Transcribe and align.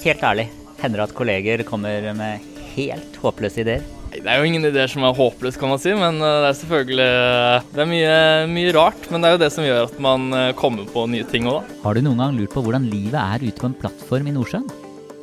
Helt 0.00 0.22
ærlig, 0.24 0.46
hender 0.80 1.02
det 1.02 1.08
at 1.10 1.16
kolleger 1.16 1.62
kommer 1.68 2.06
med 2.16 2.44
helt 2.72 3.18
håpløse 3.20 3.60
ideer? 3.60 3.82
Det 4.10 4.24
er 4.24 4.40
jo 4.40 4.46
ingen 4.48 4.64
ideer 4.64 4.88
som 4.90 5.04
er 5.06 5.14
håpløse, 5.14 5.60
kan 5.60 5.70
man 5.70 5.78
si, 5.82 5.92
men 5.94 6.16
eh, 6.18 6.38
det 6.42 6.48
er 6.48 6.56
selvfølgelig 6.58 7.04
eh, 7.04 7.66
Det 7.76 7.82
er 7.84 7.90
mye, 7.90 8.14
mye 8.50 8.72
rart, 8.74 9.04
men 9.12 9.20
det 9.22 9.28
er 9.28 9.36
jo 9.36 9.42
det 9.44 9.50
som 9.54 9.66
gjør 9.66 9.84
at 9.86 10.00
man 10.02 10.26
eh, 10.34 10.48
kommer 10.58 10.88
på 10.88 11.04
nye 11.12 11.28
ting 11.30 11.46
òg, 11.46 11.60
da. 11.60 11.78
Har 11.84 11.94
du 11.94 12.02
noen 12.08 12.24
gang 12.24 12.34
lurt 12.38 12.56
på 12.56 12.64
hvordan 12.64 12.88
livet 12.90 13.20
er 13.20 13.44
ute 13.44 13.60
på 13.60 13.68
en 13.70 13.76
plattform 13.84 14.32
i 14.32 14.34
Nordsjøen? 14.34 14.66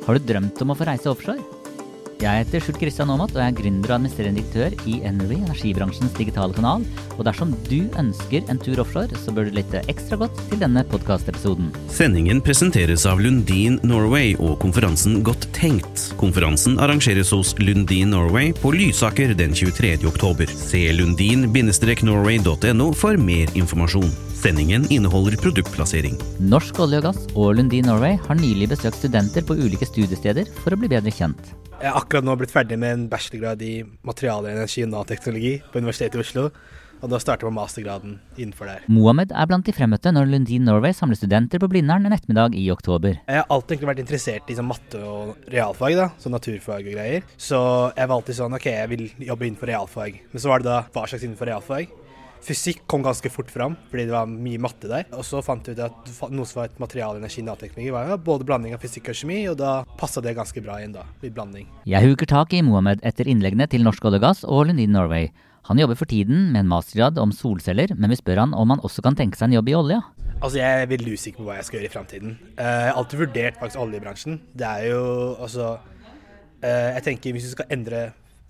Har 0.06 0.16
du 0.16 0.30
drømt 0.30 0.62
om 0.64 0.72
å 0.72 0.78
få 0.78 0.88
reise 0.88 1.10
offshore? 1.10 1.57
Jeg 2.18 2.42
heter 2.42 2.58
Skjult 2.58 2.80
Kristian 2.80 3.12
Aamodt 3.14 3.36
og 3.36 3.38
jeg 3.38 3.52
er 3.52 3.56
gründer 3.60 3.92
og 3.92 3.94
administrerende 3.94 4.42
direktør 4.42 4.74
i 4.90 4.96
Energy, 5.06 5.36
energibransjens 5.38 6.16
digitale 6.18 6.50
kanal. 6.56 6.82
Og 7.14 7.20
dersom 7.28 7.52
du 7.68 7.84
ønsker 8.00 8.42
en 8.50 8.58
tur 8.58 8.80
offshore, 8.82 9.14
så 9.22 9.30
bør 9.34 9.46
du 9.46 9.54
lytte 9.54 9.84
ekstra 9.92 10.18
godt 10.18 10.40
til 10.50 10.58
denne 10.58 10.82
podkastepisoden. 10.90 11.70
Sendingen 11.94 12.42
presenteres 12.42 13.06
av 13.06 13.22
Lundin 13.22 13.78
Norway 13.86 14.32
og 14.34 14.56
konferansen 14.64 15.20
Godt 15.26 15.46
tenkt. 15.54 16.08
Konferansen 16.18 16.74
arrangeres 16.82 17.30
hos 17.36 17.54
Lundin 17.62 18.10
Norway 18.10 18.50
på 18.50 18.74
Lysaker 18.74 19.30
den 19.38 19.54
23. 19.54 20.02
oktober. 20.10 20.50
Se 20.50 20.88
lundin-norway.no 20.98 22.90
for 22.98 23.14
mer 23.30 23.54
informasjon. 23.54 24.10
Sendingen 24.38 24.90
inneholder 24.90 25.38
produktplassering. 25.38 26.18
Norsk 26.50 26.82
olje 26.82 26.98
og 26.98 27.08
gass 27.12 27.30
og 27.36 27.54
Lundin 27.60 27.86
Norway 27.86 28.18
har 28.26 28.42
nylig 28.42 28.72
besøkt 28.74 28.98
studenter 28.98 29.46
på 29.46 29.54
ulike 29.54 29.86
studiesteder 29.86 30.50
for 30.64 30.74
å 30.74 30.82
bli 30.82 30.90
bedre 30.90 31.14
kjent. 31.14 31.54
Jeg 31.78 31.92
har 31.94 32.00
akkurat 32.00 32.26
nå 32.26 32.34
blitt 32.34 32.50
ferdig 32.50 32.74
med 32.82 32.90
en 32.90 33.02
bachelorgrad 33.06 33.60
i 33.62 33.84
materialer, 34.02 34.56
energi 34.56 34.82
og 34.82 34.88
nanoteknologi 34.90 35.52
på 35.70 35.78
Universitetet 35.78 36.18
i 36.18 36.24
Oslo. 36.24 36.48
Og 36.98 37.12
da 37.12 37.20
starter 37.22 37.46
på 37.46 37.52
mastergraden 37.54 38.16
innenfor 38.34 38.66
der. 38.66 38.80
Mohammed 38.90 39.30
er 39.30 39.46
blant 39.46 39.68
de 39.68 39.74
fremmøtte 39.76 40.10
når 40.10 40.26
Lundin 40.32 40.66
Norway 40.66 40.96
samler 40.96 41.20
studenter 41.20 41.62
på 41.62 41.68
Blindern 41.70 42.08
en 42.08 42.16
ettermiddag 42.16 42.56
i 42.58 42.64
oktober. 42.74 43.20
Jeg 43.20 43.38
har 43.38 43.46
alltid 43.46 43.76
egentlig 43.76 43.90
vært 43.92 44.02
interessert 44.02 44.50
i 44.50 44.58
sånn 44.58 44.66
matte 44.66 45.04
og 45.06 45.52
realfag, 45.54 45.94
da, 46.00 46.08
så 46.18 46.34
naturfag 46.34 46.82
og 46.82 46.98
greier. 46.98 47.30
Så 47.38 47.62
jeg 47.94 48.10
var 48.10 48.16
alltid 48.16 48.40
sånn 48.40 48.58
OK, 48.58 48.68
jeg 48.74 48.92
vil 48.96 49.06
jobbe 49.30 49.46
innenfor 49.46 49.70
realfag. 49.70 50.18
Men 50.32 50.42
så 50.42 50.50
var 50.50 50.64
det 50.64 50.72
da 50.72 50.82
hva 50.90 51.06
slags 51.06 51.28
innenfor 51.28 51.52
realfag. 51.52 51.94
Fysikk 52.44 52.84
kom 52.90 53.02
ganske 53.04 53.30
fort 53.32 53.50
fram, 53.50 53.74
fordi 53.90 54.06
det 54.08 54.14
var 54.14 54.28
mye 54.30 54.60
matte 54.62 54.88
der. 54.90 55.08
Og 55.16 55.24
så 55.26 55.42
fant 55.44 55.66
vi 55.66 55.74
ut 55.74 55.82
at 55.84 56.12
noe 56.30 56.46
som 56.48 56.62
var 56.62 56.70
et 56.70 56.78
materialenergi 56.80 57.28
energi, 57.28 57.44
nanoteknologi, 57.44 57.90
var 57.92 58.08
jo 58.12 58.18
både 58.24 58.46
blanding 58.48 58.74
av 58.76 58.82
fysikk 58.82 59.10
og 59.12 59.18
kjemi, 59.18 59.40
og 59.50 59.58
da 59.60 59.72
passa 59.98 60.22
det 60.24 60.36
ganske 60.38 60.62
bra 60.64 60.78
inn, 60.82 60.94
da. 60.96 61.04
Litt 61.22 61.34
blanding. 61.36 61.68
Jeg 61.88 62.04
huker 62.06 62.30
tak 62.30 62.54
i 62.54 62.62
Mohammed 62.62 63.02
etter 63.06 63.28
innleggene 63.28 63.68
til 63.68 63.84
Norsk 63.84 64.04
olje 64.04 64.20
og 64.20 64.26
gass 64.28 64.44
og 64.46 64.68
Lundin 64.68 64.94
Norway. 64.94 65.30
Han 65.68 65.78
jobber 65.78 65.98
for 66.00 66.08
tiden 66.08 66.52
med 66.52 66.62
en 66.62 66.70
mastergrad 66.70 67.18
om 67.20 67.32
solceller, 67.34 67.92
men 67.94 68.10
vi 68.10 68.16
spør 68.16 68.40
han 68.46 68.54
om 68.56 68.70
han 68.72 68.80
også 68.80 69.04
kan 69.04 69.18
tenke 69.18 69.36
seg 69.36 69.50
en 69.50 69.58
jobb 69.58 69.68
i 69.68 69.76
olja. 69.76 70.00
Altså, 70.38 70.58
Jeg 70.58 70.82
er 70.82 70.88
veldig 70.88 71.12
usikker 71.18 71.42
på 71.42 71.48
hva 71.48 71.58
jeg 71.58 71.66
skal 71.66 71.80
gjøre 71.80 71.90
i 71.90 71.92
framtiden. 71.92 72.38
Jeg 72.56 72.88
har 72.88 72.96
alltid 72.96 73.18
vurdert 73.18 73.58
faktisk 73.60 73.82
oljebransjen. 73.82 74.40
Det 74.54 74.66
er 74.66 74.86
jo 74.92 75.02
altså 75.36 75.78
Jeg 76.62 77.02
tenker 77.04 77.32
hvis 77.36 77.50
du 77.50 77.52
skal 77.52 77.68
endre 77.70 78.00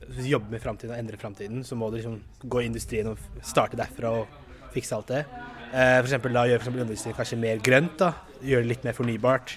hvis 0.06 0.24
du 0.24 0.30
jobber 0.30 0.54
med 0.54 0.62
framtiden 0.62 0.94
og 0.94 1.00
endrer 1.00 1.20
framtiden, 1.20 1.64
så 1.66 1.76
må 1.78 1.90
du 1.90 1.98
liksom 1.98 2.20
gå 2.44 2.62
i 2.62 2.68
industrien 2.70 3.10
og 3.10 3.18
starte 3.44 3.78
derfra 3.78 4.12
og 4.20 4.70
fikse 4.74 4.94
alt 4.96 5.10
det. 5.10 5.24
Eh, 5.72 5.96
for 5.98 6.06
eksempel 6.06 6.36
da 6.36 6.46
gjøre 6.48 6.64
for 6.64 6.84
industrien 6.84 7.16
kanskje 7.16 7.40
mer 7.40 7.62
grønt, 7.64 7.98
da. 8.00 8.12
Gjøre 8.44 8.64
det 8.64 8.72
litt 8.72 8.86
mer 8.86 8.96
fornybart. 8.96 9.56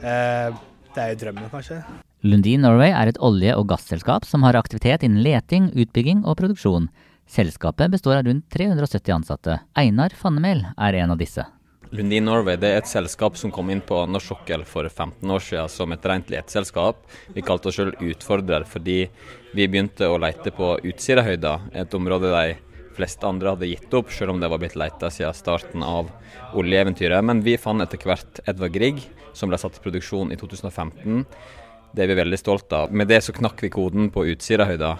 Eh, 0.00 0.48
det 0.90 1.02
er 1.02 1.12
jo 1.14 1.20
drømmen, 1.24 1.50
kanskje. 1.52 1.82
Lundin 2.26 2.66
Norway 2.66 2.90
er 2.92 3.08
et 3.08 3.20
olje- 3.24 3.54
og 3.56 3.68
gasselskap 3.70 4.26
som 4.28 4.42
har 4.44 4.58
aktivitet 4.58 5.06
innen 5.06 5.22
leting, 5.24 5.70
utbygging 5.72 6.26
og 6.26 6.36
produksjon. 6.42 6.90
Selskapet 7.30 7.92
består 7.92 8.18
av 8.18 8.26
rundt 8.26 8.48
370 8.52 9.14
ansatte. 9.14 9.60
Einar 9.78 10.12
Fannemel 10.18 10.66
er 10.76 10.98
en 11.00 11.14
av 11.14 11.20
disse. 11.20 11.46
Lundin 11.90 12.22
Norway 12.28 12.54
det 12.54 12.68
er 12.70 12.76
et 12.78 12.86
selskap 12.86 13.34
som 13.34 13.50
kom 13.50 13.70
inn 13.72 13.80
på 13.82 13.96
norsk 14.06 14.30
sokkel 14.30 14.62
for 14.68 14.86
15 14.86 15.32
år 15.34 15.42
siden 15.42 15.70
som 15.72 15.90
et 15.90 16.04
rent 16.06 16.28
leteselskap. 16.30 17.00
Vi 17.34 17.42
kalte 17.42 17.66
oss 17.66 17.80
selv 17.80 17.98
utfordrer 17.98 18.62
fordi 18.62 19.00
vi 19.56 19.66
begynte 19.66 20.06
å 20.06 20.20
lete 20.22 20.52
på 20.54 20.76
Utsirahøyda, 20.86 21.56
et 21.74 21.96
område 21.98 22.30
de 22.30 22.54
fleste 22.94 23.26
andre 23.26 23.56
hadde 23.56 23.72
gitt 23.72 23.96
opp, 23.98 24.12
selv 24.14 24.36
om 24.36 24.38
det 24.38 24.52
var 24.52 24.62
blitt 24.62 24.78
leta 24.78 25.10
siden 25.10 25.34
starten 25.34 25.82
av 25.82 26.12
oljeeventyret. 26.54 27.26
Men 27.26 27.42
vi 27.42 27.56
fant 27.58 27.82
etter 27.82 28.06
hvert 28.06 28.38
Edvard 28.46 28.76
Grieg, 28.76 29.02
som 29.34 29.50
ble 29.50 29.58
satt 29.58 29.80
i 29.80 29.82
produksjon 29.82 30.30
i 30.30 30.38
2015. 30.38 31.24
Det 31.90 32.04
er 32.04 32.12
vi 32.12 32.20
veldig 32.22 32.38
stolt 32.38 32.70
av. 32.76 32.94
Med 32.94 33.10
det 33.10 33.18
så 33.26 33.34
knakk 33.34 33.66
vi 33.66 33.72
koden 33.74 34.12
på 34.14 34.28
Utsidahøyda 34.30 34.94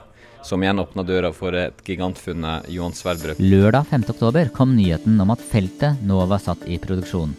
som 0.46 0.62
igjen 0.62 0.80
åpna 0.82 1.04
døra 1.06 1.30
for 1.34 1.56
et 1.56 1.82
gigantfunnet 1.86 2.68
Johan 2.72 2.94
Sverdrup. 2.96 3.40
Lørdag 3.40 3.88
5.10 3.90 4.50
kom 4.56 4.74
nyheten 4.76 5.20
om 5.20 5.32
at 5.34 5.42
feltet 5.52 6.02
nå 6.06 6.20
var 6.30 6.42
satt 6.42 6.62
i 6.68 6.78
produksjon. 6.80 7.34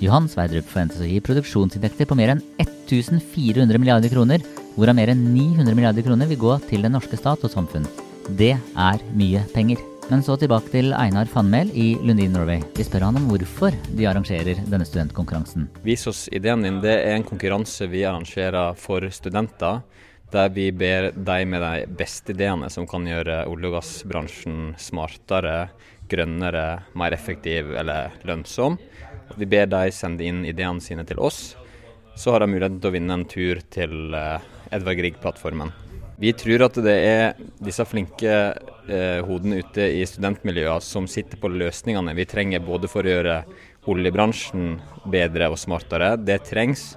Johan 0.00 0.28
Sverdrup 0.32 0.68
forventes 0.70 1.02
å 1.04 1.08
gi 1.08 1.20
produksjonsinntekter 1.24 2.08
på 2.08 2.16
mer 2.16 2.34
enn 2.34 2.42
1400 2.62 3.76
milliarder 3.76 4.12
kroner, 4.12 4.44
hvorav 4.76 4.96
mer 4.96 5.12
enn 5.12 5.26
900 5.34 5.76
milliarder 5.76 6.06
kroner 6.06 6.30
vil 6.30 6.40
gå 6.40 6.56
til 6.70 6.86
den 6.86 6.96
norske 6.96 7.20
stat 7.20 7.44
og 7.44 7.52
samfunn. 7.52 7.88
Det 8.38 8.54
er 8.56 9.08
mye 9.18 9.44
penger. 9.54 9.80
Men 10.10 10.24
så 10.26 10.34
tilbake 10.34 10.72
til 10.72 10.90
Einar 10.96 11.28
Fannmæl 11.30 11.68
i 11.78 11.92
Lundin 12.02 12.32
Norway. 12.34 12.64
Vi 12.74 12.82
spør 12.82 13.04
han 13.06 13.20
om 13.20 13.28
hvorfor 13.30 13.76
de 13.94 14.08
arrangerer 14.10 14.58
denne 14.66 14.86
studentkonkurransen. 14.88 15.68
Vis 15.86 16.02
oss 16.10 16.24
ideen 16.34 16.64
din. 16.66 16.80
Det 16.82 16.96
er 16.96 17.14
en 17.14 17.26
konkurranse 17.28 17.86
vi 17.92 18.02
arrangerer 18.08 18.74
for 18.74 19.06
studenter 19.14 19.84
der 20.30 20.50
vi 20.54 20.70
ber 20.72 21.10
de 21.14 21.38
med 21.46 21.62
de 21.62 21.86
beste 21.98 22.34
ideene 22.34 22.70
som 22.70 22.86
kan 22.86 23.06
gjøre 23.06 23.44
olje- 23.50 23.70
og 23.70 23.76
gassbransjen 23.78 24.74
smartere, 24.78 25.70
grønnere, 26.10 26.82
mer 26.94 27.14
effektiv 27.14 27.74
eller 27.78 28.14
lønnsom. 28.26 28.78
Vi 29.38 29.46
ber 29.46 29.68
de 29.70 29.90
sende 29.94 30.26
inn 30.26 30.44
ideene 30.46 30.82
sine 30.82 31.04
til 31.06 31.20
oss. 31.22 31.54
Så 32.18 32.34
har 32.34 32.42
de 32.42 32.50
muligheten 32.50 32.80
til 32.80 32.90
å 32.90 32.94
vinne 32.94 33.16
en 33.16 33.28
tur 33.30 33.62
til 33.70 34.14
eh, 34.14 34.42
Edvard 34.74 34.98
Grieg-plattformen. 34.98 35.70
Vi 36.20 36.34
tror 36.36 36.66
at 36.66 36.76
det 36.84 36.96
er 37.00 37.38
disse 37.64 37.86
flinke 37.88 38.32
eh, 38.52 39.20
hodene 39.24 39.62
ute 39.62 39.86
i 39.96 40.02
studentmiljøene 40.04 40.84
som 40.84 41.06
sitter 41.08 41.40
på 41.40 41.48
løsningene 41.48 42.12
vi 42.18 42.26
trenger 42.28 42.60
både 42.66 42.90
for 42.92 43.06
å 43.06 43.14
gjøre 43.14 43.38
oljebransjen 43.88 44.74
bedre 45.08 45.48
og 45.48 45.56
smartere. 45.62 46.12
Det 46.20 46.42
trengs 46.50 46.92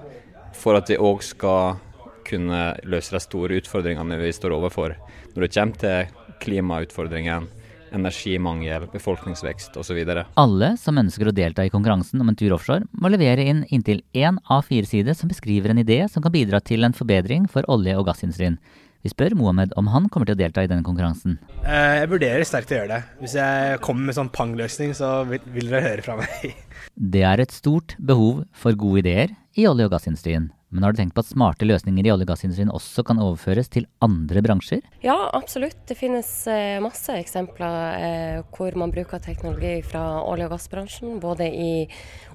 for 0.58 0.76
at 0.76 0.92
vi 0.92 1.00
òg 1.00 1.24
skal 1.24 1.78
kunne 2.26 2.62
løse 2.88 3.14
de 3.14 3.22
store 3.22 3.60
utfordringene 3.60 4.18
vi 4.20 4.32
står 4.34 4.56
overfor 4.56 4.96
når 5.34 5.46
det 5.46 5.52
kommer 5.54 5.80
til 5.80 6.38
klimautfordringen, 6.44 7.48
energimangel, 7.94 8.88
befolkningsvekst 8.92 9.76
osv. 9.78 10.00
Alle 10.40 10.70
som 10.80 10.98
ønsker 10.98 11.30
å 11.30 11.34
delta 11.34 11.64
i 11.64 11.72
konkurransen 11.72 12.22
om 12.22 12.30
en 12.30 12.38
tur 12.38 12.56
offshore, 12.56 12.88
må 12.90 13.10
levere 13.12 13.46
inn 13.46 13.62
inntil 13.70 14.02
én 14.16 14.40
A4-side 14.50 15.14
som 15.14 15.30
beskriver 15.30 15.72
en 15.72 15.82
idé 15.84 16.02
som 16.10 16.24
kan 16.24 16.34
bidra 16.34 16.60
til 16.60 16.86
en 16.86 16.96
forbedring 16.96 17.46
for 17.50 17.66
olje- 17.70 17.96
og 17.98 18.08
gassindustrien. 18.10 18.58
Vi 19.04 19.10
spør 19.12 19.34
Mohammed 19.36 19.74
om 19.76 19.90
han 19.92 20.06
kommer 20.08 20.24
til 20.30 20.32
å 20.32 20.40
delta 20.40 20.62
i 20.64 20.68
denne 20.70 20.84
konkurransen. 20.84 21.36
Eh, 21.60 22.00
jeg 22.00 22.08
vurderer 22.08 22.46
sterkt 22.48 22.70
å 22.72 22.78
gjøre 22.78 22.88
det. 22.94 23.00
Hvis 23.20 23.34
jeg 23.36 23.80
kommer 23.84 24.08
med 24.08 24.16
sånn 24.16 24.30
pang-løsning, 24.32 24.94
så 24.96 25.10
vil 25.28 25.68
dere 25.68 25.82
høre 25.84 26.04
fra 26.06 26.16
meg. 26.22 26.54
det 26.94 27.24
er 27.26 27.42
et 27.42 27.54
stort 27.54 27.96
behov 27.98 28.44
for 28.52 28.76
gode 28.78 29.04
ideer 29.04 29.34
i 29.54 29.66
olje- 29.70 29.86
og 29.86 29.94
gassindustrien. 29.94 30.50
Men 30.74 30.82
har 30.82 30.92
du 30.92 30.98
tenkt 30.98 31.14
på 31.14 31.22
at 31.22 31.30
smarte 31.30 31.66
løsninger 31.68 32.02
i 32.02 32.10
olje- 32.10 32.26
og 32.26 32.32
gassindustrien 32.32 32.72
også 32.74 33.04
kan 33.06 33.20
overføres 33.22 33.70
til 33.70 33.86
andre 34.02 34.42
bransjer? 34.42 34.82
Ja, 35.04 35.30
absolutt. 35.30 35.84
Det 35.86 35.94
finnes 35.94 36.26
eh, 36.50 36.80
masse 36.82 37.14
eksempler 37.14 37.76
eh, 37.94 38.40
hvor 38.56 38.74
man 38.74 38.90
bruker 38.94 39.22
teknologi 39.22 39.76
fra 39.86 40.02
olje- 40.26 40.48
og 40.48 40.56
gassbransjen. 40.56 41.20
Både 41.22 41.46
i 41.46 41.86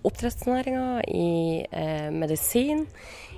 oppdrettsnæringa, 0.08 1.04
i 1.12 1.66
eh, 1.68 2.08
medisin, 2.16 2.86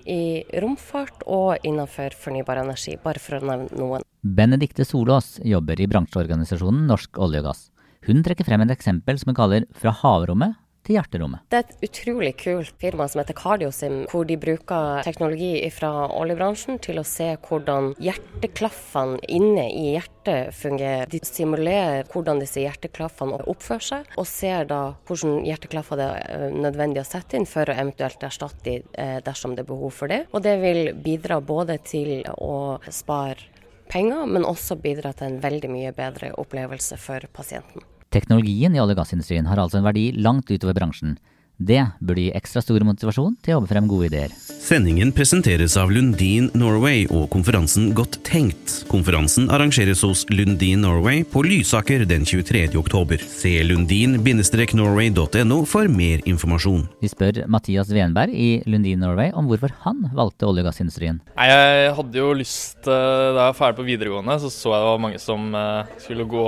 i 0.05 0.45
romfart 0.61 1.25
og 1.25 1.65
innenfor 1.65 2.13
fornybar 2.21 2.61
energi, 2.61 2.93
bare 3.01 3.21
for 3.21 3.39
å 3.39 3.45
nevne 3.45 3.81
noen. 3.81 4.05
Benedikte 4.21 4.85
Solås 4.85 5.39
jobber 5.41 5.81
i 5.81 5.89
bransjeorganisasjonen 5.89 6.85
Norsk 6.89 7.17
olje 7.17 7.41
og 7.41 7.49
gass. 7.49 7.69
Hun 8.05 8.21
trekker 8.25 8.45
frem 8.45 8.61
et 8.65 8.73
eksempel 8.73 9.17
som 9.21 9.29
hun 9.29 9.37
kaller 9.37 9.65
Fra 9.77 9.93
havrommet 9.93 10.60
til 10.85 10.97
hjerterommet. 10.97 11.43
Det 11.51 11.59
er 11.59 11.65
et 11.67 11.85
utrolig 11.87 12.31
kult 12.41 12.73
firma 12.81 13.07
som 13.09 13.21
heter 13.21 13.37
Cardiosim, 13.37 13.97
hvor 14.11 14.25
de 14.27 14.37
bruker 14.41 15.03
teknologi 15.05 15.53
fra 15.73 15.91
oljebransjen 16.17 16.81
til 16.83 17.01
å 17.01 17.05
se 17.07 17.33
hvordan 17.47 17.93
hjerteklaffene 18.01 19.21
inne 19.29 19.67
i 19.69 19.85
hjertet 19.95 20.55
fungerer. 20.57 21.09
De 21.11 21.21
simulerer 21.25 22.09
hvordan 22.11 22.41
disse 22.41 22.63
hjerteklaffene 22.63 23.41
oppfører 23.51 23.87
seg, 23.91 24.11
og 24.17 24.29
ser 24.29 24.67
da 24.69 24.81
hvordan 25.09 25.41
hjerteklaffer 25.47 26.01
det 26.01 26.09
er 26.25 26.57
nødvendig 26.57 27.03
å 27.03 27.07
sette 27.07 27.37
inn 27.37 27.49
for 27.49 27.69
å 27.69 27.77
eventuelt 27.77 28.25
erstatte 28.25 28.65
de 28.65 28.77
eh, 28.99 29.17
dersom 29.25 29.55
det 29.55 29.65
er 29.65 29.71
behov 29.71 29.95
for 30.01 30.11
det. 30.11 30.23
Og 30.33 30.43
det 30.45 30.57
vil 30.61 30.93
bidra 30.97 31.39
både 31.41 31.77
til 31.85 32.21
å 32.37 32.79
spare 32.89 33.49
penger, 33.91 34.25
men 34.25 34.47
også 34.47 34.79
bidra 34.81 35.13
til 35.13 35.31
en 35.31 35.41
veldig 35.43 35.71
mye 35.71 35.95
bedre 35.95 36.31
opplevelse 36.39 36.99
for 37.01 37.25
pasienten. 37.35 37.83
Teknologien 38.11 38.75
i 38.75 38.81
olje- 38.83 38.97
og 38.97 38.99
gassindustrien 38.99 39.47
har 39.47 39.59
altså 39.61 39.79
en 39.79 39.87
verdi 39.87 40.09
langt 40.19 40.51
utover 40.51 40.75
bransjen. 40.75 41.15
Det 41.61 41.83
burde 42.01 42.23
gi 42.23 42.31
ekstra 42.33 42.61
stor 42.63 42.81
motivasjon 42.87 43.35
til 43.45 43.53
å 43.53 43.55
jobbe 43.59 43.69
frem 43.69 43.85
gode 43.89 44.07
ideer. 44.09 44.31
Sendingen 44.61 45.11
presenteres 45.13 45.75
av 45.77 45.91
Lundin 45.93 46.47
Norway 46.57 47.03
og 47.13 47.27
konferansen 47.33 47.91
Godt 47.97 48.17
tenkt. 48.25 48.85
Konferansen 48.89 49.45
arrangeres 49.53 50.01
hos 50.05 50.23
Lundin 50.33 50.81
Norway 50.81 51.21
på 51.27 51.43
Lysaker 51.45 52.05
den 52.09 52.25
23. 52.25 52.73
oktober. 52.79 53.21
Se 53.21 53.61
lundin-norway.no 53.67 55.59
for 55.69 55.91
mer 55.91 56.25
informasjon. 56.29 56.87
Vi 57.03 57.13
spør 57.13 57.43
Mathias 57.51 57.93
Venberg 57.93 58.33
i 58.33 58.63
Lundin 58.65 59.05
Norway 59.05 59.29
om 59.37 59.45
hvorfor 59.51 59.69
han 59.85 60.09
valgte 60.17 60.49
olje- 60.49 60.65
og 60.65 60.71
gassindustrien. 60.71 61.21
Jeg 61.37 61.93
hadde 61.99 62.21
jo 62.23 62.33
lyst 62.37 62.87
eh, 62.87 62.91
Da 62.91 63.37
jeg 63.37 63.51
var 63.51 63.57
ferdig 63.61 63.77
på 63.83 63.89
videregående, 63.91 64.39
så 64.41 64.49
så 64.49 64.73
jeg 64.73 64.81
det 64.81 64.89
var 64.89 65.05
mange 65.05 65.21
som 65.21 65.53
eh, 65.53 65.95
skulle 66.01 66.25
gå 66.25 66.45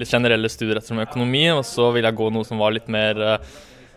litt 0.00 0.12
generelle 0.16 0.48
studier 0.48 0.80
etter 0.80 1.04
økonomi, 1.04 1.50
og 1.52 1.64
så 1.68 1.92
ville 1.92 2.08
jeg 2.08 2.20
gå 2.24 2.32
noe 2.32 2.44
som 2.48 2.60
var 2.62 2.72
litt 2.76 2.88
mer 2.92 3.20
eh, 3.20 3.56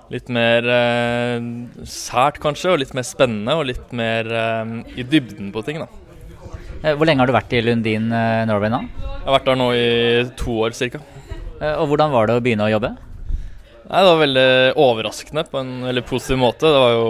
Litt 0.09 0.29
mer 0.33 0.65
eh, 0.65 1.43
sært, 1.85 2.39
kanskje, 2.41 2.71
og 2.73 2.79
litt 2.81 2.95
mer 2.97 3.05
spennende 3.05 3.53
og 3.59 3.67
litt 3.69 3.91
mer 3.95 4.25
eh, 4.33 4.71
i 4.97 5.05
dybden 5.05 5.51
på 5.53 5.61
ting. 5.67 5.83
da. 5.83 5.89
Eh, 6.81 6.95
Hvor 6.97 7.05
lenge 7.05 7.21
har 7.21 7.29
du 7.29 7.35
vært 7.35 7.53
i 7.53 7.61
Lundin 7.61 8.09
eh, 8.15 8.45
Norway 8.49 8.71
nå? 8.73 8.79
Jeg 9.05 9.27
har 9.27 9.35
vært 9.37 9.49
der 9.51 9.59
nå 9.59 9.67
i 9.77 10.23
to 10.39 10.55
år 10.65 10.73
ca. 10.79 11.03
Eh, 11.59 11.75
Og 11.75 11.91
hvordan 11.91 12.13
var 12.15 12.25
det 12.31 12.39
å 12.39 12.43
begynne 12.45 12.65
å 12.65 12.73
jobbe? 12.73 12.95
Nei, 13.89 14.01
Det 14.01 14.09
var 14.09 14.21
veldig 14.23 14.47
overraskende 14.81 15.43
på 15.49 15.61
en 15.61 15.71
veldig 15.89 16.05
positiv 16.09 16.41
måte. 16.41 16.69
Det 16.73 16.81
var 16.81 16.93
jo 16.97 17.09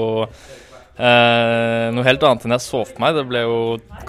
eh, 0.99 1.87
noe 1.95 2.05
helt 2.05 2.25
annet 2.27 2.45
enn 2.45 2.55
jeg 2.57 2.65
så 2.65 2.83
for 2.83 3.01
meg. 3.01 3.15
Det 3.17 3.25
ble 3.29 3.43
jo 3.45 3.57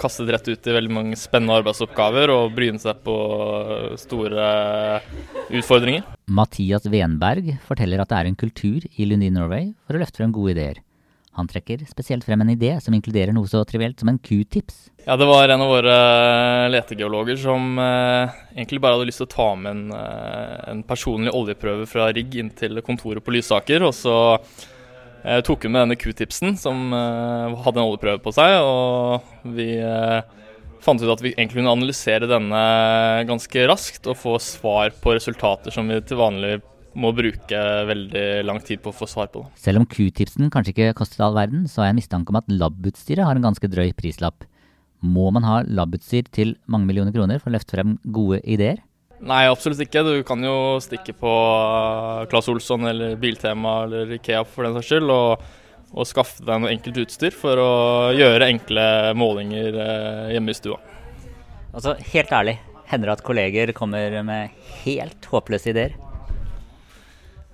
kastet 0.01 0.29
rett 0.33 0.51
ut 0.51 0.69
i 0.69 0.77
veldig 0.77 0.93
mange 0.93 1.19
spennende 1.19 1.57
arbeidsoppgaver 1.61 2.33
og 2.35 2.53
bryne 2.57 2.81
seg 2.83 3.01
på 3.05 3.17
store 4.01 4.51
utfordringer. 5.49 6.05
Mathias 6.31 6.87
Venberg 6.91 7.55
forteller 7.67 8.03
at 8.03 8.11
det 8.11 8.21
er 8.21 8.31
en 8.31 8.39
kultur 8.39 8.85
i 8.95 9.09
Lundin 9.09 9.35
Norway 9.39 9.73
for 9.87 9.97
å 9.97 10.03
løfte 10.03 10.21
frem 10.21 10.35
gode 10.35 10.55
ideer. 10.55 10.81
Han 11.39 11.47
trekker 11.47 11.85
spesielt 11.87 12.25
frem 12.27 12.41
en 12.43 12.51
idé 12.51 12.73
som 12.83 12.95
inkluderer 12.95 13.31
noe 13.31 13.47
så 13.47 13.61
trivielt 13.63 14.01
som 14.01 14.09
en 14.11 14.19
q-tips. 14.19 14.89
Ja, 15.05 15.15
Det 15.15 15.25
var 15.25 15.49
en 15.49 15.63
av 15.63 15.69
våre 15.71 15.93
letegeologer 16.69 17.39
som 17.39 17.79
eh, 17.79 18.33
egentlig 18.51 18.81
bare 18.83 18.97
hadde 18.97 19.07
lyst 19.07 19.23
til 19.23 19.29
å 19.29 19.31
ta 19.31 19.47
med 19.55 19.71
en, 19.71 19.85
eh, 19.95 20.57
en 20.73 20.83
personlig 20.83 21.31
oljeprøve 21.33 21.87
fra 21.87 22.09
rigg 22.11 22.35
inn 22.35 22.51
til 22.51 22.83
kontoret 22.83 23.23
på 23.23 23.31
Lysaker. 23.31 23.87
Og 23.87 23.95
så 23.95 24.17
eh, 25.23 25.41
tok 25.45 25.65
hun 25.65 25.73
med 25.75 25.85
denne 25.85 25.99
q-tipsen 25.99 26.57
som 26.59 26.91
eh, 26.95 27.57
hadde 27.65 27.81
en 27.81 27.87
oljeprøve 27.87 28.21
på 28.23 28.33
seg. 28.35 28.57
Og 28.65 29.53
vi 29.55 29.73
eh, 29.79 30.19
fant 30.83 31.01
ut 31.01 31.13
at 31.13 31.23
vi 31.23 31.33
egentlig 31.35 31.61
kunne 31.61 31.75
analysere 31.77 32.29
denne 32.29 32.65
ganske 33.29 33.65
raskt 33.69 34.09
og 34.11 34.19
få 34.19 34.35
svar 34.43 34.93
på 35.03 35.15
resultater 35.17 35.73
som 35.73 35.89
vi 35.91 36.01
til 36.05 36.21
vanlig 36.21 36.59
må 36.91 37.13
bruke 37.15 37.59
veldig 37.87 38.43
lang 38.43 38.59
tid 38.67 38.81
på 38.83 38.91
å 38.91 38.95
få 38.95 39.07
svar 39.07 39.29
på. 39.31 39.45
Selv 39.55 39.79
om 39.79 39.87
q-tipsen 39.87 40.51
kanskje 40.51 40.73
ikke 40.73 40.97
kostet 40.99 41.23
all 41.23 41.37
verden, 41.37 41.63
så 41.71 41.83
har 41.83 41.91
jeg 41.91 42.01
mistanke 42.01 42.33
om 42.33 42.39
at 42.41 42.51
labutstyret 42.51 43.23
har 43.23 43.39
en 43.39 43.47
ganske 43.47 43.69
drøy 43.71 43.93
prislapp. 43.95 44.43
Må 45.01 45.31
man 45.33 45.47
ha 45.47 45.61
labutstyr 45.65 46.27
til 46.35 46.57
mange 46.69 46.89
millioner 46.89 47.15
kroner 47.15 47.39
for 47.39 47.49
å 47.49 47.55
løfte 47.55 47.77
frem 47.77 47.95
gode 48.03 48.41
ideer? 48.43 48.83
Nei, 49.21 49.43
absolutt 49.45 49.81
ikke. 49.83 50.01
Du 50.01 50.23
kan 50.25 50.41
jo 50.41 50.79
stikke 50.81 51.13
på 51.13 51.31
eh, 51.31 52.27
Claes 52.31 52.47
Olsson 52.49 52.87
eller 52.89 53.17
Biltema 53.21 53.83
eller 53.85 54.15
Ikea 54.17 54.41
for 54.49 54.65
den 54.65 54.77
saks 54.77 54.89
skyld, 54.89 55.11
og, 55.13 55.43
og 55.93 56.07
skaffe 56.09 56.41
deg 56.47 56.63
noe 56.63 56.71
enkelt 56.73 56.97
utstyr 57.03 57.35
for 57.35 57.61
å 57.61 57.71
gjøre 58.17 58.49
enkle 58.49 58.85
målinger 59.17 59.77
eh, 59.77 60.31
hjemme 60.33 60.55
i 60.55 60.57
stua. 60.57 60.79
Altså, 61.71 61.93
helt 62.15 62.33
ærlig, 62.33 62.57
hender 62.89 63.11
det 63.11 63.19
at 63.19 63.27
kolleger 63.27 63.73
kommer 63.77 64.17
med 64.25 64.57
helt 64.81 65.29
håpløse 65.29 65.69
ideer? 65.71 65.93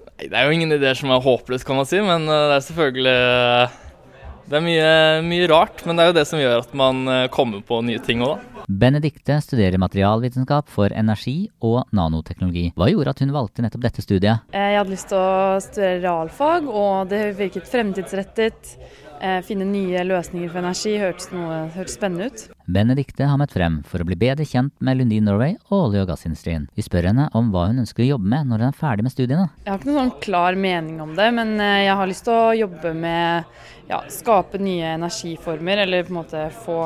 Nei, 0.08 0.30
Det 0.32 0.38
er 0.40 0.48
jo 0.48 0.56
ingen 0.56 0.72
ideer 0.74 0.98
som 0.98 1.12
er 1.14 1.22
håpløse, 1.22 1.68
kan 1.68 1.78
man 1.82 1.90
si, 1.90 2.00
men 2.00 2.32
eh, 2.32 2.46
det 2.48 2.56
er 2.62 2.68
selvfølgelig 2.70 3.18
Det 4.48 4.56
er 4.56 4.64
mye, 4.64 4.92
mye 5.28 5.52
rart, 5.52 5.84
men 5.84 6.00
det 6.00 6.06
er 6.06 6.14
jo 6.14 6.20
det 6.22 6.30
som 6.32 6.40
gjør 6.40 6.64
at 6.64 6.72
man 6.80 7.04
kommer 7.36 7.60
på 7.60 7.84
nye 7.84 8.00
ting 8.00 8.24
òg, 8.24 8.40
da. 8.40 8.57
Benedikte 8.68 9.38
studerer 9.42 9.80
materialvitenskap 9.80 10.68
for 10.68 10.92
energi 10.92 11.46
og 11.64 11.86
nanoteknologi. 11.96 12.74
Hva 12.76 12.90
gjorde 12.92 13.14
at 13.14 13.22
hun 13.24 13.32
valgte 13.32 13.64
nettopp 13.64 13.86
dette 13.86 14.04
studiet? 14.04 14.44
Eh, 14.52 14.74
Jeg 14.74 14.82
hadde 14.82 14.92
lyst 14.92 15.08
til 15.08 15.18
å 15.24 15.62
studere 15.64 16.02
realfag, 16.04 16.68
og 16.68 17.08
det 17.08 17.38
virket 17.40 17.64
fremtidsrettet. 17.72 18.76
Eh, 19.22 19.40
Finne 19.48 19.64
nye 19.66 20.04
løsninger 20.04 20.52
for 20.52 20.60
energi 20.60 20.98
hørtes, 21.00 21.32
noe, 21.32 21.72
hørtes 21.78 21.96
spennende 21.96 22.28
ut. 22.28 22.44
Benedikte 22.68 23.26
har 23.26 23.40
møtt 23.40 23.56
frem 23.56 23.80
for 23.88 24.04
å 24.04 24.06
bli 24.06 24.20
bedre 24.20 24.44
kjent 24.44 24.74
med 24.84 24.98
Lundin 25.00 25.24
Norway 25.24 25.56
og 25.72 25.88
olje- 25.88 26.04
og 26.04 26.12
gassindustrien. 26.12 26.68
Vi 26.76 26.84
spør 26.84 27.08
henne 27.08 27.30
om 27.34 27.50
hva 27.56 27.70
hun 27.72 27.80
ønsker 27.80 28.04
å 28.04 28.12
jobbe 28.20 28.28
med 28.36 28.52
når 28.52 28.60
hun 28.60 28.68
er 28.68 28.78
ferdig 28.84 29.04
med 29.08 29.16
studiene. 29.16 29.50
Jeg 29.64 29.72
har 29.72 29.80
ikke 29.80 29.94
noen 29.94 30.12
sånn 30.12 30.22
klar 30.28 30.56
mening 30.60 31.00
om 31.02 31.16
det, 31.16 31.34
men 31.34 31.56
eh, 31.58 31.86
jeg 31.88 31.96
har 31.96 32.08
lyst 32.12 32.28
til 32.28 32.34
å 32.36 32.56
jobbe 32.68 32.94
med 32.94 33.46
ja, 33.88 34.04
skape 34.12 34.60
nye 34.60 34.98
energiformer, 35.00 35.88
eller 35.88 36.04
på 36.04 36.12
en 36.12 36.20
måte 36.20 36.50
få 36.68 36.82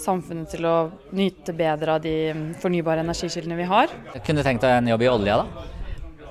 samfunnet 0.00 0.50
til 0.52 0.66
å 0.68 0.76
nyte 1.16 1.54
bedre 1.56 1.96
av 1.96 2.04
de 2.04 2.14
fornybare 2.62 3.04
energikildene 3.04 3.58
vi 3.58 3.66
har. 3.68 3.92
Kunne 4.24 4.42
du 4.42 4.46
tenkt 4.46 4.64
deg 4.64 4.78
en 4.78 4.92
jobb 4.92 5.04
i 5.04 5.10
olja, 5.12 5.42
da? 5.42 5.66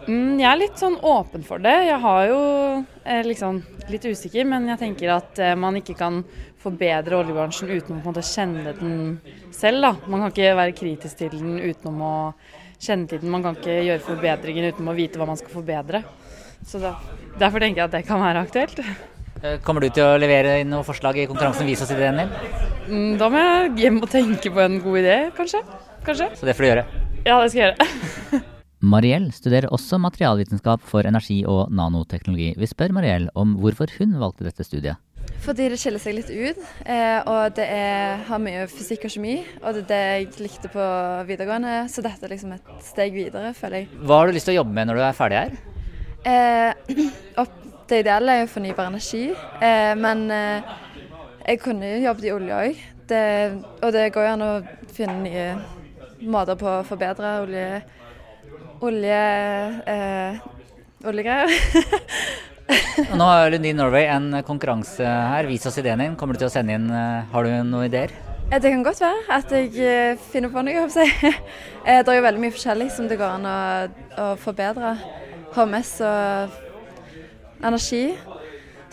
Mm, 0.07 0.37
jeg 0.39 0.47
er 0.47 0.59
litt 0.61 0.79
sånn 0.79 0.95
åpen 1.03 1.43
for 1.43 1.59
det. 1.59 1.73
Jeg 1.89 1.99
har 1.99 2.21
jo 2.29 2.37
eh, 3.03 3.25
liksom 3.27 3.59
litt 3.91 4.05
usikker, 4.07 4.47
men 4.47 4.69
jeg 4.71 4.79
tenker 4.79 5.11
at 5.17 5.41
eh, 5.43 5.57
man 5.59 5.75
ikke 5.79 5.97
kan 5.99 6.21
forbedre 6.63 7.19
oljebransjen 7.19 7.73
uten 7.73 7.97
å 7.97 7.99
på 7.99 8.07
en 8.07 8.13
måte 8.13 8.23
kjenne 8.23 8.71
den 8.77 8.95
selv. 9.51 9.83
Da. 9.83 9.91
Man 10.07 10.23
kan 10.23 10.31
ikke 10.31 10.55
være 10.61 10.77
kritisk 10.77 11.19
til 11.19 11.35
den 11.35 11.59
utenom 11.59 11.99
å 12.07 12.15
kjenne 12.79 13.11
til 13.11 13.19
den. 13.19 13.33
Man 13.35 13.43
kan 13.43 13.59
ikke 13.59 13.81
gjøre 13.83 14.05
forbedringer 14.07 14.71
uten 14.71 14.87
å 14.87 14.95
vite 14.95 15.19
hva 15.19 15.27
man 15.27 15.39
skal 15.39 15.51
forbedre. 15.59 16.05
Så 16.67 16.79
da, 16.81 16.95
Derfor 17.37 17.61
tenker 17.61 17.83
jeg 17.83 17.89
at 17.89 17.99
det 17.99 18.05
kan 18.07 18.23
være 18.23 18.47
aktuelt. 18.47 18.79
Eh, 19.43 19.59
Kommer 19.65 19.83
du 19.83 19.91
til 19.91 20.07
å 20.07 20.17
levere 20.17 20.61
inn 20.63 20.71
noe 20.71 20.87
forslag 20.87 21.19
i 21.19 21.27
konkurransen 21.29 21.67
Vis 21.67 21.83
oss 21.83 21.91
ideen 21.93 22.23
din? 22.23 22.76
Mm, 22.87 23.17
da 23.19 23.27
må 23.31 23.41
jeg 23.41 23.71
hjem 23.83 23.97
og 23.99 24.11
tenke 24.11 24.51
på 24.53 24.61
en 24.63 24.77
god 24.83 24.99
idé, 25.01 25.17
kanskje. 25.35 25.63
Kanskje. 26.07 26.29
Så 26.39 26.47
det 26.47 26.55
får 26.55 26.63
du 26.63 26.69
gjøre. 26.69 26.85
Ja, 27.25 27.41
det 27.41 27.49
skal 27.51 27.61
jeg 27.61 27.73
gjøre. 27.73 28.43
Mariell 28.93 29.31
studerer 29.33 29.73
også 29.73 29.97
materialvitenskap 29.99 30.83
for 30.85 31.07
energi 31.09 31.41
og 31.49 31.73
nanoteknologi. 31.73 32.53
Vi 32.55 32.69
spør 32.69 32.93
Mariell 32.95 33.27
om 33.35 33.57
hvorfor 33.59 33.91
hun 33.97 34.15
valgte 34.21 34.47
dette 34.47 34.63
studiet. 34.63 35.01
Fordi 35.43 35.67
det 35.71 35.79
skiller 35.81 36.01
seg 36.01 36.15
litt 36.15 36.29
ut, 36.31 36.61
eh, 36.87 37.19
og 37.27 37.57
det 37.57 37.65
er, 37.67 38.23
har 38.29 38.39
mye 38.41 38.63
fysikk 38.71 39.05
og 39.09 39.13
kjemi. 39.17 39.35
Og 39.61 39.75
det 39.75 39.83
er 39.83 39.89
det 39.89 40.01
jeg 40.05 40.45
likte 40.45 40.71
på 40.71 40.85
videregående, 41.27 41.75
så 41.91 42.05
dette 42.05 42.23
er 42.25 42.33
liksom 42.35 42.55
et 42.55 42.71
steg 42.85 43.15
videre, 43.17 43.51
føler 43.57 43.83
jeg. 43.83 43.89
Hva 44.07 44.21
har 44.21 44.29
du 44.29 44.37
lyst 44.37 44.47
til 44.47 44.55
å 44.55 44.61
jobbe 44.61 44.77
med 44.77 44.89
når 44.89 45.01
du 45.01 45.05
er 45.07 45.17
ferdig 45.17 45.41
her? 45.41 45.57
Eh, 46.27 47.07
opp, 47.43 47.63
det 47.87 48.01
ideelle 48.03 48.33
er 48.33 48.43
jo 48.43 48.51
fornybar 48.51 48.89
energi, 48.91 49.23
eh, 49.63 49.93
men 49.99 50.25
eh, 50.33 50.75
jeg 51.47 51.61
kunne 51.63 51.94
jobbet 52.03 52.27
i 52.27 52.33
olje 52.35 52.59
òg. 52.61 52.83
Og 53.81 53.94
det 53.95 54.09
går 54.15 54.27
jo 54.27 54.33
an 54.35 54.45
å 54.45 54.51
finne 54.94 55.21
nye 55.23 55.47
måter 56.27 56.59
på 56.59 56.79
å 56.79 56.85
forbedre 56.88 57.39
olje... 57.45 57.67
Olje... 58.85 59.21
Eh, 59.89 60.38
oljegreier. 61.07 61.49
Nå 63.15 63.25
har 63.29 63.51
Lundin 63.53 63.77
Norway 63.79 64.07
en 64.11 64.31
konkurranse 64.45 65.05
her. 65.05 65.47
Vis 65.49 65.65
oss 65.69 65.77
ideen 65.79 66.01
din. 66.03 66.15
Kommer 66.19 66.35
du 66.35 66.44
til 66.44 66.49
å 66.49 66.54
sende 66.54 66.75
inn 66.75 66.89
eh, 66.92 67.27
Har 67.31 67.45
du 67.47 67.54
noen 67.54 67.87
ideer? 67.87 68.13
Det 68.47 68.71
kan 68.71 68.83
godt 68.83 69.01
være 69.04 69.37
at 69.37 69.51
jeg 69.51 69.71
eh, 69.83 70.19
finner 70.31 70.51
på 70.51 70.63
noe. 70.63 70.73
jeg 70.73 70.85
håper 70.85 71.07
jeg. 71.07 71.33
Eh, 71.87 72.01
Det 72.04 72.11
er 72.11 72.18
jo 72.18 72.23
veldig 72.25 72.42
mye 72.44 72.51
forskjellig 72.51 72.89
som 72.92 73.06
det 73.07 73.16
går 73.16 73.37
an 73.37 73.45
å, 73.47 73.59
å 74.19 74.25
forbedre. 74.42 74.97
HMS 75.56 75.92
og 76.04 76.57
energi. 77.63 78.01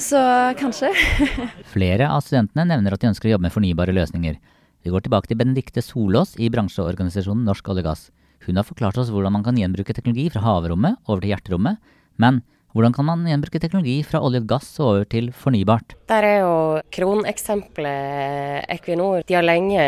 Så 0.04 0.20
kanskje. 0.60 0.90
Flere 1.74 2.10
av 2.12 2.20
studentene 2.26 2.66
nevner 2.68 2.92
at 2.92 3.00
de 3.00 3.08
ønsker 3.08 3.30
å 3.30 3.34
jobbe 3.34 3.46
med 3.46 3.54
fornybare 3.54 3.94
løsninger. 3.96 4.36
Vi 4.84 4.92
går 4.92 5.06
tilbake 5.06 5.30
til 5.30 5.38
Benedikte 5.40 5.80
Solås 5.80 6.34
i 6.36 6.50
bransjeorganisasjonen 6.52 7.46
Norsk 7.48 7.70
olje 7.72 7.86
og 7.86 7.88
gass. 7.88 8.02
Hun 8.44 8.60
har 8.60 8.68
forklart 8.68 9.00
oss 9.00 9.08
hvordan 9.14 9.32
man 9.38 9.46
kan 9.46 9.56
gjenbruke 9.56 9.96
teknologi 9.96 10.26
fra 10.34 10.44
havrommet 10.44 11.00
over 11.08 11.24
til 11.24 11.32
hjerterommet. 11.32 11.80
Men 12.20 12.42
hvordan 12.76 12.92
kan 12.92 13.08
man 13.08 13.24
gjenbruke 13.30 13.62
teknologi 13.62 13.96
fra 14.04 14.20
olje 14.20 14.44
og 14.44 14.48
gass 14.50 14.68
og 14.76 14.90
over 14.90 15.08
til 15.08 15.32
fornybart? 15.32 15.96
Der 16.12 16.28
er 16.28 16.38
jo 16.42 16.54
kroneksempelet 16.92 18.68
Equinor. 18.76 19.24
De 19.24 19.40
har 19.40 19.48
lenge 19.48 19.80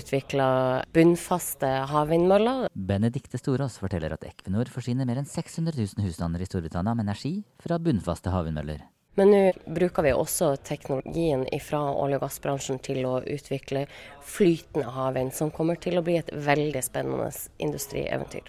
utvikla 0.00 0.46
bunnfaste 0.90 1.76
havvindmøller. 1.94 2.72
Benedikte 2.74 3.38
Storås 3.38 3.78
forteller 3.78 4.18
at 4.18 4.26
Equinor 4.26 4.72
forsyner 4.74 5.06
mer 5.06 5.22
enn 5.22 5.30
600 5.30 5.78
000 5.78 6.08
husstander 6.08 6.42
i 6.42 6.48
Storbritannia 6.50 6.96
med 6.96 7.06
energi 7.06 7.36
fra 7.62 7.78
bunnfaste 7.78 8.34
havvindmøller. 8.34 8.88
Men 9.20 9.34
nå 9.34 9.40
bruker 9.68 10.06
vi 10.06 10.12
også 10.16 10.54
teknologien 10.64 11.42
fra 11.60 11.82
olje- 11.92 12.16
og 12.16 12.22
gassbransjen 12.24 12.78
til 12.80 13.02
å 13.04 13.18
utvikle 13.20 13.82
flytende 14.24 14.94
havvind, 14.94 15.34
som 15.36 15.50
kommer 15.52 15.76
til 15.76 16.00
å 16.00 16.02
bli 16.06 16.14
et 16.16 16.30
veldig 16.32 16.80
spennende 16.86 17.28
industrieventyr. 17.60 18.48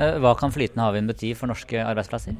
Eh, 0.00 0.16
Hva 0.16 0.32
kan 0.40 0.54
flytende 0.54 0.86
havvind 0.86 1.12
bety 1.12 1.34
for 1.36 1.52
norske 1.52 1.84
arbeidsplasser? 1.84 2.32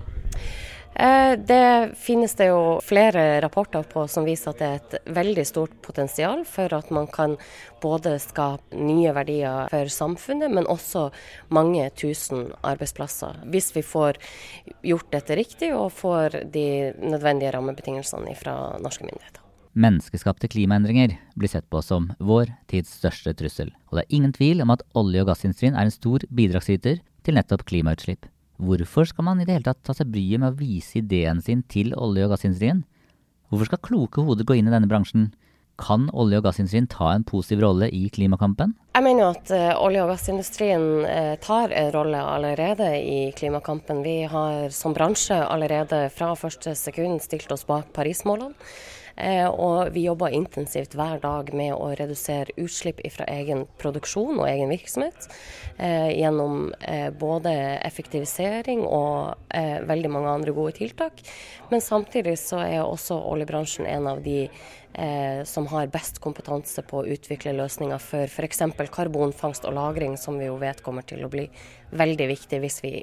Eh, 0.99 1.39
Det 1.39 1.91
finnes 1.97 2.35
det 2.35 2.47
jo 2.49 2.81
flere 2.81 3.41
rapporter 3.45 3.85
på 3.85 4.07
som 4.09 4.25
viser 4.25 4.55
at 4.55 4.61
det 4.61 4.67
er 4.67 4.77
et 4.81 5.15
veldig 5.19 5.45
stort 5.45 5.75
potensial 5.85 6.45
for 6.49 6.73
at 6.73 6.89
man 6.91 7.07
kan 7.13 7.37
både 7.83 8.15
skape 8.23 8.79
nye 8.81 9.13
verdier 9.13 9.69
for 9.69 9.93
samfunnet, 9.93 10.49
men 10.51 10.65
også 10.65 11.11
mange 11.53 11.85
tusen 12.01 12.49
arbeidsplasser. 12.65 13.43
Hvis 13.45 13.75
vi 13.77 13.83
får 13.85 14.17
gjort 14.83 15.11
dette 15.13 15.37
riktig 15.37 15.75
og 15.77 15.93
får 15.93 16.39
de 16.53 16.95
nødvendige 16.97 17.53
rammebetingelsene 17.53 18.33
fra 18.41 18.79
norske 18.81 19.05
myndigheter. 19.05 19.43
Menneskeskapte 19.77 20.49
klimaendringer 20.49 21.19
blir 21.37 21.53
sett 21.53 21.67
på 21.69 21.83
som 21.85 22.09
vår 22.17 22.49
tids 22.73 22.95
største 23.03 23.35
trussel, 23.37 23.75
og 23.91 23.99
det 23.99 24.07
er 24.07 24.17
ingen 24.17 24.33
tvil 24.33 24.65
om 24.65 24.73
at 24.73 24.81
olje- 24.97 25.21
og 25.21 25.29
gassindustrien 25.29 25.77
er 25.77 25.85
en 25.85 25.93
stor 25.93 26.25
bidragsyter 26.33 27.03
til 27.27 27.37
nettopp 27.37 27.67
klimautslipp. 27.69 28.25
Hvorfor 28.57 29.09
skal 29.09 29.27
man 29.27 29.41
i 29.41 29.45
det 29.45 29.59
hele 29.59 29.67
tatt 29.69 29.83
ta 29.85 29.95
seg 29.97 30.09
bryet 30.13 30.41
med 30.41 30.55
å 30.55 30.59
vise 30.59 31.01
ideen 31.03 31.43
sin 31.45 31.63
til 31.69 31.93
olje- 31.93 32.25
og 32.25 32.33
gassindustrien? 32.33 32.85
Hvorfor 33.51 33.69
skal 33.69 33.83
kloke 33.85 34.25
hoder 34.25 34.47
gå 34.49 34.57
inn 34.57 34.71
i 34.71 34.73
denne 34.73 34.89
bransjen? 34.91 35.29
Kan 35.77 36.09
olje- 36.17 36.41
og 36.41 36.47
gassindustrien 36.47 36.89
ta 36.89 37.11
en 37.13 37.27
positiv 37.29 37.61
rolle 37.67 37.91
i 37.93 38.07
klimakampen? 38.09 38.73
Jeg 38.97 39.05
mener 39.05 39.27
jo 39.27 39.31
at 39.35 39.53
uh, 39.53 39.85
olje- 39.85 40.03
og 40.07 40.13
gassindustrien 40.15 40.87
uh, 41.05 41.35
tar 41.45 41.75
en 41.77 41.93
rolle 41.93 42.23
allerede 42.25 42.89
i 42.97 43.19
klimakampen. 43.37 44.01
Vi 44.07 44.23
har 44.25 44.73
som 44.73 44.97
bransje 44.97 45.37
allerede 45.37 46.07
fra 46.17 46.33
første 46.35 46.73
sekund 46.75 47.21
stilt 47.21 47.53
oss 47.53 47.69
bak 47.69 47.93
Parismålene. 47.93 48.57
Eh, 49.17 49.49
og 49.49 49.93
vi 49.95 50.05
jobber 50.05 50.35
intensivt 50.37 50.95
hver 50.97 51.21
dag 51.23 51.49
med 51.57 51.73
å 51.73 51.89
redusere 51.97 52.53
utslipp 52.61 53.01
fra 53.15 53.27
egen 53.33 53.65
produksjon 53.81 54.37
og 54.37 54.49
egen 54.51 54.73
virksomhet. 54.73 55.29
Eh, 55.79 56.11
gjennom 56.19 56.75
eh, 56.81 57.09
både 57.17 57.53
effektivisering 57.87 58.85
og 58.85 59.37
veldig 59.87 60.11
mange 60.13 60.33
andre 60.33 60.53
gode 60.53 60.77
tiltak. 60.77 61.23
Men 61.71 61.81
samtidig 61.81 62.37
så 62.41 62.61
er 62.61 62.83
også 62.83 63.17
oljebransjen 63.33 63.89
en 63.89 64.11
av 64.11 64.21
de 64.25 64.49
som 65.45 65.67
har 65.69 65.91
best 65.93 66.23
kompetanse 66.25 66.81
på 66.89 67.03
å 67.03 67.09
utvikle 67.13 67.53
løsninger 67.53 68.01
for 68.01 68.25
f.eks. 68.25 68.63
karbonfangst 68.95 69.67
og 69.69 69.75
-lagring, 69.77 70.17
som 70.17 70.39
vi 70.39 70.47
jo 70.47 70.57
vet 70.57 70.81
kommer 70.81 71.05
til 71.05 71.25
å 71.25 71.29
bli 71.29 71.45
veldig 71.93 72.29
viktig 72.33 72.61
hvis 72.63 72.81
vi 72.81 72.95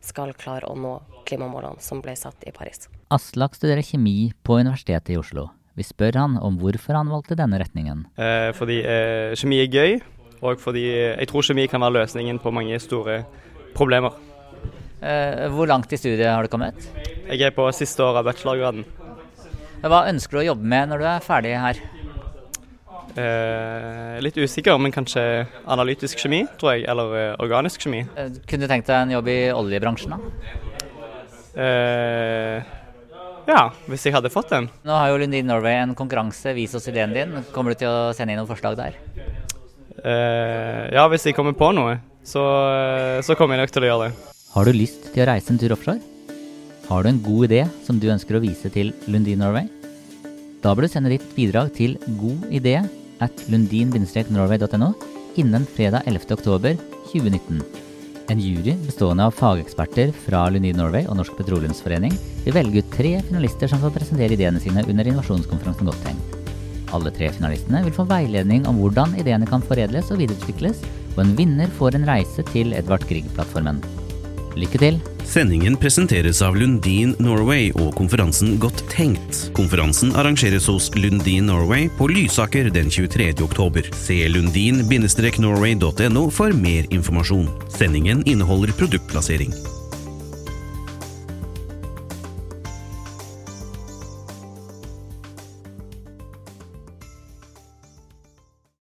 skal 0.00 0.32
klare 0.32 0.66
å 0.66 0.74
nå 0.74 0.94
klimamålene 1.28 1.80
som 1.80 2.00
ble 2.00 2.16
satt 2.16 2.44
i 2.48 2.52
Paris. 2.56 2.88
Aslak 3.12 3.54
studerer 3.54 3.84
kjemi 3.84 4.32
på 4.42 4.62
Universitetet 4.64 5.12
i 5.12 5.20
Oslo. 5.20 5.50
Vi 5.78 5.86
spør 5.86 6.18
han 6.20 6.34
om 6.40 6.58
hvorfor 6.60 6.98
han 6.98 7.12
valgte 7.12 7.38
denne 7.38 7.60
retningen. 7.62 8.04
Eh, 8.20 8.50
fordi 8.56 8.80
eh, 8.84 9.32
kjemi 9.38 9.62
er 9.62 9.72
gøy, 9.72 9.94
og 10.42 10.60
fordi 10.60 10.84
jeg 10.90 11.30
tror 11.30 11.46
kjemi 11.46 11.68
kan 11.70 11.80
være 11.84 12.02
løsningen 12.02 12.40
på 12.42 12.52
mange 12.52 12.76
store 12.82 13.22
problemer. 13.76 14.18
Eh, 15.02 15.48
hvor 15.50 15.66
langt 15.70 15.92
i 15.92 15.98
studiet 15.98 16.28
har 16.28 16.44
du 16.44 16.52
kommet? 16.52 16.76
Jeg 17.26 17.40
er 17.48 17.56
på 17.56 17.64
siste 17.74 18.04
år 18.04 18.20
av 18.20 18.28
bachelorgraden. 18.28 18.84
Hva 19.82 20.04
ønsker 20.12 20.38
du 20.38 20.42
å 20.44 20.48
jobbe 20.52 20.68
med 20.74 20.92
når 20.92 21.02
du 21.02 21.08
er 21.10 21.24
ferdig 21.24 21.56
her? 21.58 21.80
Eh, 23.12 24.20
litt 24.24 24.38
usikker, 24.38 24.78
men 24.80 24.94
kanskje 24.94 25.22
analytisk 25.68 26.22
kjemi, 26.22 26.44
tror 26.60 26.76
jeg. 26.76 26.86
Eller 26.88 27.16
eh, 27.18 27.32
organisk 27.42 27.84
kjemi. 27.84 28.04
Eh, 28.16 28.30
kunne 28.48 28.68
du 28.68 28.70
tenkt 28.70 28.88
deg 28.88 29.00
en 29.00 29.16
jobb 29.16 29.28
i 29.32 29.40
oljebransjen, 29.52 30.14
da? 30.14 30.20
Eh, 31.52 32.70
ja, 33.48 33.62
hvis 33.90 34.06
jeg 34.06 34.14
hadde 34.14 34.30
fått 34.32 34.52
den. 34.52 34.68
Nå 34.86 34.94
har 34.96 35.10
jo 35.10 35.18
Lundin 35.22 35.48
Norway 35.50 35.80
en 35.80 35.96
konkurranse. 35.98 36.54
Vis 36.56 36.74
oss 36.78 36.88
ideen 36.90 37.14
din. 37.16 37.34
Kommer 37.54 37.74
du 37.74 37.82
til 37.82 37.90
å 37.90 38.12
sende 38.16 38.34
inn 38.34 38.40
noen 38.42 38.50
forslag 38.50 38.78
der? 38.78 38.98
Uh, 40.02 40.88
ja, 40.94 41.04
hvis 41.10 41.26
jeg 41.28 41.36
kommer 41.36 41.54
på 41.54 41.70
noe, 41.76 41.98
så, 42.26 42.42
uh, 42.42 43.18
så, 43.22 43.36
kommer 43.38 43.58
jeg 43.58 43.66
nok 43.66 43.74
til 43.74 43.84
å 43.84 43.90
gjøre 43.90 44.08
det. 44.08 44.32
Har 44.52 44.66
du 44.68 44.74
lyst 44.76 45.12
til 45.12 45.24
å 45.24 45.28
reise 45.30 45.52
en 45.52 45.60
tur 45.60 45.74
offshore? 45.76 46.00
Har 46.88 47.04
du 47.04 47.12
en 47.12 47.22
god 47.22 47.46
idé 47.48 47.62
som 47.86 48.00
du 48.02 48.08
ønsker 48.12 48.36
å 48.36 48.42
vise 48.42 48.70
til 48.74 48.90
Lundin 49.10 49.40
Norway? 49.42 49.70
Da 50.62 50.74
bør 50.74 50.86
du 50.86 50.92
sende 50.92 51.10
ditt 51.10 51.24
bidrag 51.36 51.72
til 51.74 51.96
godidé 52.20 52.76
at 53.22 53.46
lundin-norway.no 53.50 54.92
innen 55.40 55.66
fredag 55.76 56.06
11. 56.06 56.82
oktober 58.32 58.38
2019. 58.38 58.38
En 58.38 58.40
jury 58.40 58.74
bestående 58.86 59.24
av 59.24 59.30
fageksperter 59.30 60.12
fra 60.12 60.48
Lundin 60.48 60.76
Norway 60.76 61.06
og 61.06 61.16
Norsk 61.18 61.36
Petroleumsforening 61.36 62.12
vil 62.44 62.54
velge 62.54 62.80
ut 62.80 62.92
tre 62.94 63.20
finalister 63.28 63.68
som 63.68 63.80
får 63.82 63.92
presentere 63.92 64.32
ideene 64.32 64.60
sine 64.60 64.84
under 64.88 65.04
innovasjonskonferansen 65.04 65.86
Godtheim. 65.86 66.20
Alle 66.92 67.10
tre 67.12 67.30
finalistene 67.32 67.82
vil 67.84 67.92
få 67.96 68.04
veiledning 68.08 68.66
om 68.68 68.78
hvordan 68.80 69.16
ideene 69.20 69.48
kan 69.48 69.64
foredles 69.64 70.10
og 70.12 70.20
videreutvikles, 70.20 70.82
og 71.16 71.24
en 71.24 71.36
vinner 71.36 71.68
får 71.78 71.96
en 71.96 72.08
reise 72.08 72.44
til 72.52 72.72
Edvard 72.72 73.04
Grieg-plattformen. 73.08 73.80
Lykke 74.58 74.78
til! 74.82 74.98
Sendingen 75.28 75.76
presenteres 75.80 76.42
av 76.44 76.56
Lundin 76.58 77.14
Norway 77.22 77.70
og 77.78 77.94
konferansen 77.96 78.58
Godt 78.60 78.82
tenkt. 78.92 79.46
Konferansen 79.56 80.12
arrangeres 80.18 80.66
hos 80.68 80.90
Lundin 80.98 81.46
Norway 81.48 81.88
på 81.98 82.08
Lysaker 82.12 82.70
den 82.74 82.90
23. 82.90 83.32
oktober. 83.44 83.82
Se 83.96 84.28
lundin-norway.no 84.28 86.30
for 86.30 86.52
mer 86.52 86.84
informasjon. 86.90 87.48
Sendingen 87.72 88.22
inneholder 88.28 88.72
produktplassering. 88.76 89.71